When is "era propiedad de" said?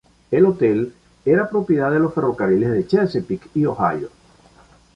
1.25-1.99